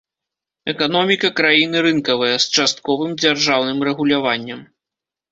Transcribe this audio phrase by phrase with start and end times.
[0.71, 4.65] Эканоміка краіны рынкавая, з частковым дзяржаўным рэгуляваннем.